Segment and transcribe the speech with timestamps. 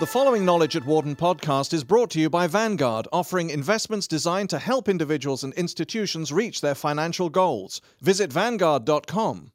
[0.00, 4.50] The following Knowledge at Wharton podcast is brought to you by Vanguard, offering investments designed
[4.50, 7.80] to help individuals and institutions reach their financial goals.
[8.00, 9.52] Visit Vanguard.com.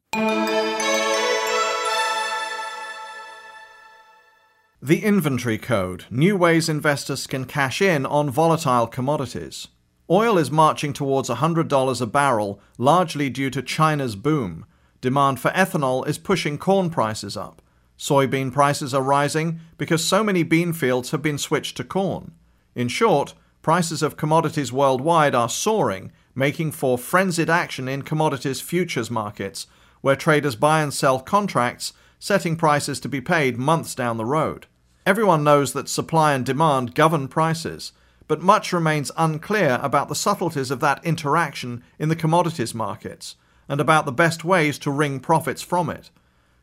[4.82, 9.68] The Inventory Code New ways investors can cash in on volatile commodities.
[10.10, 14.66] Oil is marching towards $100 a barrel, largely due to China's boom.
[15.04, 17.60] Demand for ethanol is pushing corn prices up.
[17.98, 22.32] Soybean prices are rising because so many bean fields have been switched to corn.
[22.74, 29.10] In short, prices of commodities worldwide are soaring, making for frenzied action in commodities futures
[29.10, 29.66] markets,
[30.00, 34.68] where traders buy and sell contracts, setting prices to be paid months down the road.
[35.04, 37.92] Everyone knows that supply and demand govern prices,
[38.26, 43.36] but much remains unclear about the subtleties of that interaction in the commodities markets
[43.68, 46.10] and about the best ways to wring profits from it.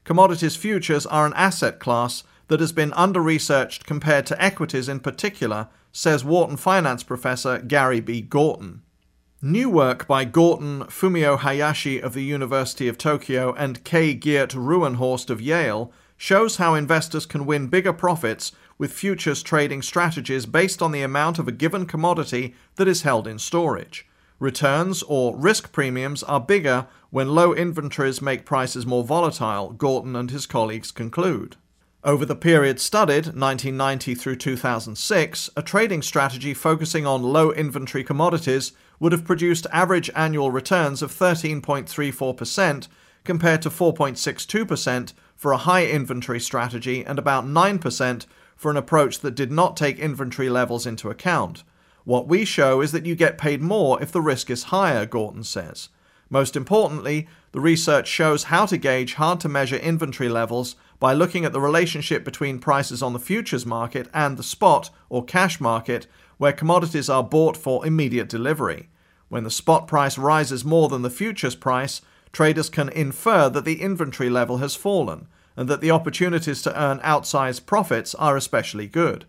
[0.04, 5.00] Commodities futures are an asset class that has been under researched compared to equities in
[5.00, 8.22] particular, says Wharton finance professor Gary B.
[8.22, 8.82] Gorton.
[9.42, 14.14] New work by Gorton, Fumio Hayashi of the University of Tokyo, and K.
[14.14, 20.46] Geert Rouwenhorst of Yale shows how investors can win bigger profits with futures trading strategies
[20.46, 24.06] based on the amount of a given commodity that is held in storage.
[24.42, 30.32] Returns or risk premiums are bigger when low inventories make prices more volatile, Gorton and
[30.32, 31.58] his colleagues conclude.
[32.04, 38.72] Over the period studied, 1990 through 2006, a trading strategy focusing on low inventory commodities
[39.00, 42.88] would have produced average annual returns of 13.34%
[43.24, 49.36] compared to 4.62% for a high inventory strategy and about 9% for an approach that
[49.36, 51.64] did not take inventory levels into account.
[52.04, 55.44] What we show is that you get paid more if the risk is higher, Gorton
[55.44, 55.90] says.
[56.30, 61.44] Most importantly, the research shows how to gauge hard to measure inventory levels by looking
[61.44, 66.08] at the relationship between prices on the futures market and the spot or cash market,
[66.38, 68.90] where commodities are bought for immediate delivery.
[69.28, 73.82] When the spot price rises more than the futures price, traders can infer that the
[73.82, 75.28] inventory level has fallen
[75.58, 79.26] and that the opportunities to earn outsized profits are especially good.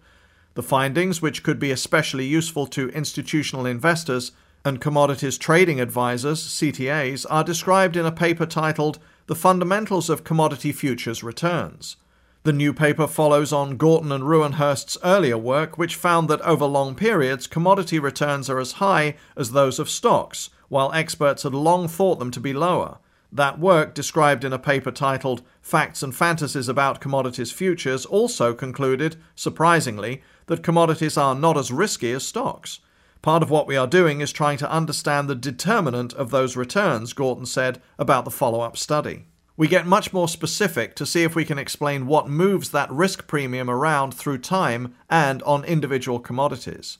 [0.54, 4.32] The findings, which could be especially useful to institutional investors
[4.64, 10.72] and commodities trading advisors, CTAs, are described in a paper titled The Fundamentals of Commodity
[10.72, 11.96] Futures Returns.
[12.44, 16.96] The new paper follows on Gorton and Rouwenhorst's earlier work, which found that over long
[16.96, 22.18] periods, commodity returns are as high as those of stocks, while experts had long thought
[22.18, 22.98] them to be lower.
[23.34, 29.16] That work, described in a paper titled Facts and Fantasies About Commodities Futures, also concluded,
[29.34, 32.80] surprisingly, that commodities are not as risky as stocks.
[33.22, 37.14] Part of what we are doing is trying to understand the determinant of those returns,
[37.14, 39.24] Gorton said about the follow up study.
[39.56, 43.26] We get much more specific to see if we can explain what moves that risk
[43.26, 46.98] premium around through time and on individual commodities.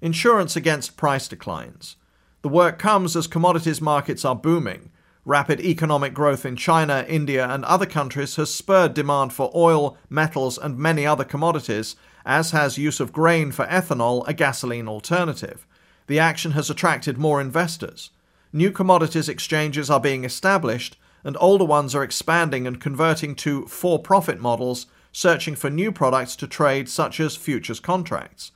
[0.00, 1.96] Insurance against price declines.
[2.42, 4.90] The work comes as commodities markets are booming.
[5.24, 10.58] Rapid economic growth in China, India, and other countries has spurred demand for oil, metals,
[10.58, 11.94] and many other commodities,
[12.26, 15.64] as has use of grain for ethanol, a gasoline alternative.
[16.08, 18.10] The action has attracted more investors.
[18.52, 24.00] New commodities exchanges are being established, and older ones are expanding and converting to for
[24.00, 28.50] profit models, searching for new products to trade, such as futures contracts.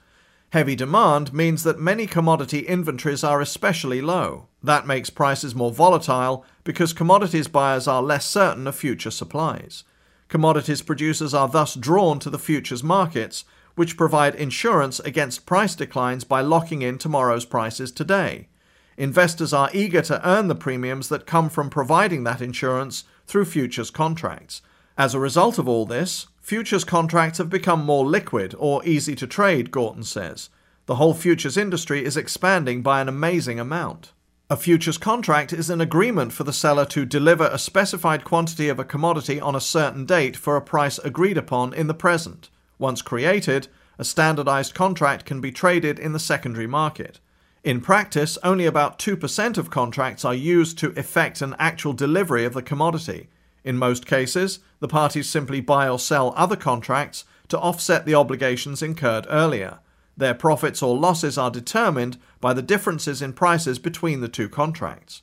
[0.50, 4.48] Heavy demand means that many commodity inventories are especially low.
[4.66, 9.84] That makes prices more volatile because commodities buyers are less certain of future supplies.
[10.26, 13.44] Commodities producers are thus drawn to the futures markets,
[13.76, 18.48] which provide insurance against price declines by locking in tomorrow's prices today.
[18.96, 23.92] Investors are eager to earn the premiums that come from providing that insurance through futures
[23.92, 24.62] contracts.
[24.98, 29.28] As a result of all this, futures contracts have become more liquid or easy to
[29.28, 30.50] trade, Gorton says.
[30.86, 34.10] The whole futures industry is expanding by an amazing amount.
[34.48, 38.78] A futures contract is an agreement for the seller to deliver a specified quantity of
[38.78, 42.48] a commodity on a certain date for a price agreed upon in the present.
[42.78, 43.66] Once created,
[43.98, 47.18] a standardized contract can be traded in the secondary market.
[47.64, 52.54] In practice, only about 2% of contracts are used to effect an actual delivery of
[52.54, 53.28] the commodity.
[53.64, 58.80] In most cases, the parties simply buy or sell other contracts to offset the obligations
[58.80, 59.80] incurred earlier.
[60.16, 65.22] Their profits or losses are determined by the differences in prices between the two contracts.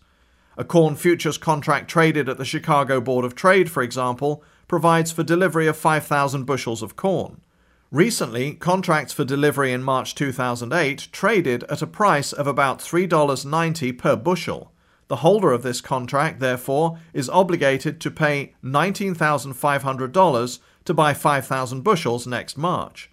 [0.55, 5.23] A corn futures contract traded at the Chicago Board of Trade, for example, provides for
[5.23, 7.41] delivery of 5,000 bushels of corn.
[7.89, 14.15] Recently, contracts for delivery in March 2008 traded at a price of about $3.90 per
[14.15, 14.71] bushel.
[15.09, 22.25] The holder of this contract, therefore, is obligated to pay $19,500 to buy 5,000 bushels
[22.25, 23.11] next March.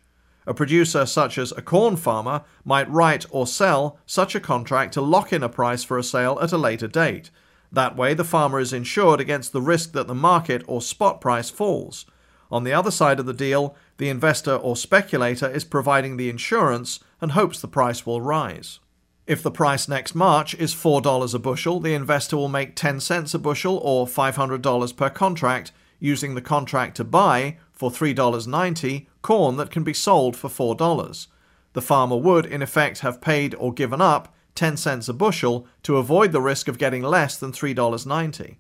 [0.51, 5.01] A producer such as a corn farmer might write or sell such a contract to
[5.01, 7.31] lock in a price for a sale at a later date.
[7.71, 11.51] That way, the farmer is insured against the risk that the market or spot price
[11.51, 12.05] falls.
[12.51, 16.99] On the other side of the deal, the investor or speculator is providing the insurance
[17.21, 18.81] and hopes the price will rise.
[19.29, 23.35] If the price next March is $4 a bushel, the investor will make 10 cents
[23.35, 25.71] a bushel or $500 per contract
[26.01, 31.27] using the contract to buy for $3.90 corn that can be sold for $4.
[31.73, 35.97] The farmer would, in effect, have paid or given up 10 cents a bushel to
[35.97, 38.57] avoid the risk of getting less than $3.90.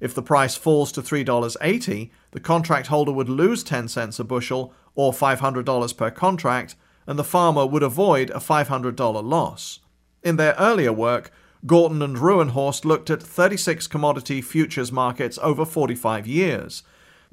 [0.00, 4.74] If the price falls to $3.80, the contract holder would lose 10 cents a bushel
[4.94, 6.74] or $500 per contract,
[7.06, 9.80] and the farmer would avoid a $500 loss.
[10.22, 11.30] In their earlier work,
[11.66, 16.82] Gorton and Rouwenhorst looked at 36 commodity futures markets over 45 years.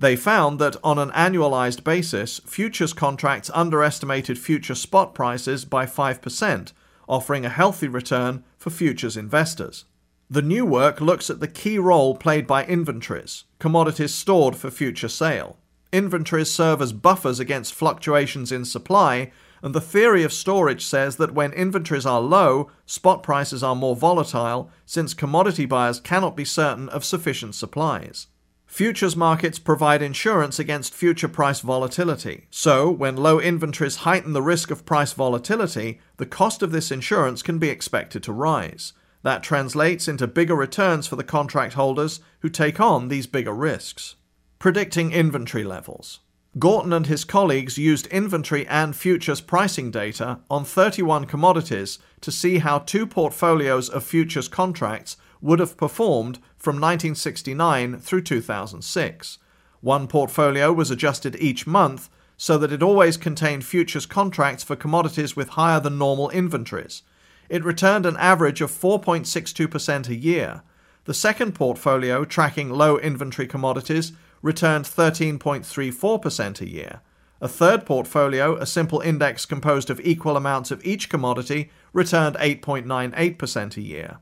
[0.01, 6.73] They found that on an annualized basis, futures contracts underestimated future spot prices by 5%,
[7.07, 9.85] offering a healthy return for futures investors.
[10.27, 15.07] The new work looks at the key role played by inventories, commodities stored for future
[15.07, 15.59] sale.
[15.93, 19.31] Inventories serve as buffers against fluctuations in supply,
[19.61, 23.95] and the theory of storage says that when inventories are low, spot prices are more
[23.95, 28.25] volatile since commodity buyers cannot be certain of sufficient supplies.
[28.71, 32.47] Futures markets provide insurance against future price volatility.
[32.49, 37.43] So, when low inventories heighten the risk of price volatility, the cost of this insurance
[37.43, 38.93] can be expected to rise.
[39.23, 44.15] That translates into bigger returns for the contract holders who take on these bigger risks.
[44.57, 46.21] Predicting inventory levels.
[46.57, 52.59] Gorton and his colleagues used inventory and futures pricing data on 31 commodities to see
[52.59, 59.39] how two portfolios of futures contracts would have performed from 1969 through 2006.
[59.81, 65.35] One portfolio was adjusted each month so that it always contained futures contracts for commodities
[65.35, 67.01] with higher than normal inventories.
[67.49, 70.61] It returned an average of 4.62% a year.
[71.05, 74.11] The second portfolio, tracking low inventory commodities,
[74.43, 77.01] returned 13.34% a year.
[77.41, 83.77] A third portfolio, a simple index composed of equal amounts of each commodity, returned 8.98%
[83.77, 84.19] a year.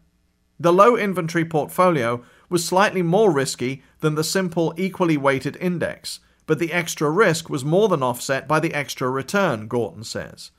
[0.60, 6.60] The low inventory portfolio was slightly more risky than the simple equally weighted index, but
[6.60, 10.52] the extra risk was more than offset by the extra return, Gorton says.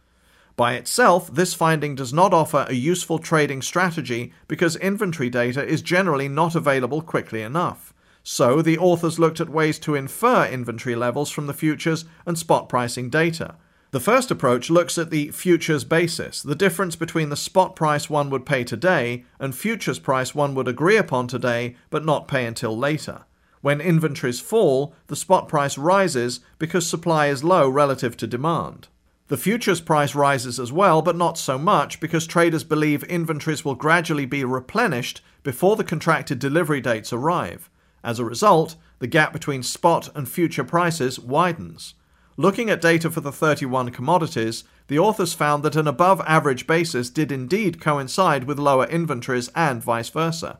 [0.56, 5.82] By itself, this finding does not offer a useful trading strategy because inventory data is
[5.82, 7.92] generally not available quickly enough.
[8.22, 12.68] So, the authors looked at ways to infer inventory levels from the futures and spot
[12.68, 13.56] pricing data.
[13.92, 18.30] The first approach looks at the futures basis, the difference between the spot price one
[18.30, 22.78] would pay today and futures price one would agree upon today but not pay until
[22.78, 23.22] later.
[23.62, 28.86] When inventories fall, the spot price rises because supply is low relative to demand.
[29.26, 33.74] The futures price rises as well, but not so much because traders believe inventories will
[33.74, 37.68] gradually be replenished before the contracted delivery dates arrive.
[38.04, 41.94] As a result, the gap between spot and future prices widens.
[42.36, 47.10] Looking at data for the 31 commodities, the authors found that an above average basis
[47.10, 50.58] did indeed coincide with lower inventories and vice versa.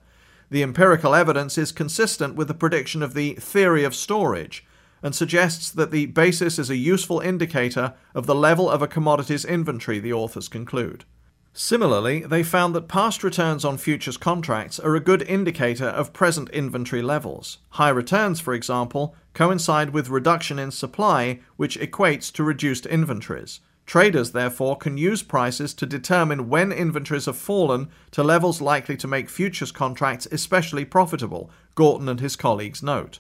[0.51, 4.67] The empirical evidence is consistent with the prediction of the theory of storage
[5.03, 9.45] and suggests that the basis is a useful indicator of the level of a commodity's
[9.45, 11.05] inventory, the authors conclude.
[11.53, 16.49] Similarly, they found that past returns on futures contracts are a good indicator of present
[16.51, 17.59] inventory levels.
[17.71, 23.61] High returns, for example, coincide with reduction in supply, which equates to reduced inventories.
[23.85, 29.09] Traders, therefore, can use prices to determine when inventories have fallen to levels likely to
[29.09, 33.19] make futures contracts especially profitable, Gorton and his colleagues note.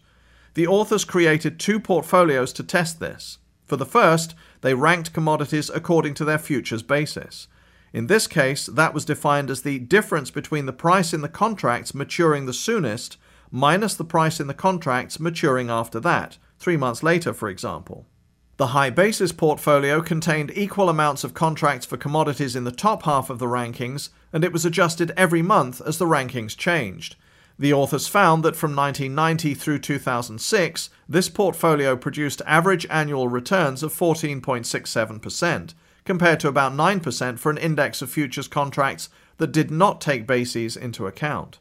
[0.54, 3.38] The authors created two portfolios to test this.
[3.64, 7.49] For the first, they ranked commodities according to their futures basis.
[7.92, 11.94] In this case, that was defined as the difference between the price in the contracts
[11.94, 13.16] maturing the soonest
[13.50, 18.06] minus the price in the contracts maturing after that, three months later, for example.
[18.59, 23.30] The high basis portfolio contained equal amounts of contracts for commodities in the top half
[23.30, 27.16] of the rankings, and it was adjusted every month as the rankings changed.
[27.59, 33.92] The authors found that from 1990 through 2006, this portfolio produced average annual returns of
[33.92, 40.26] 14.67%, compared to about 9% for an index of futures contracts that did not take
[40.26, 41.59] bases into account.